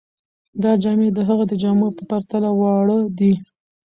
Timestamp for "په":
1.97-2.03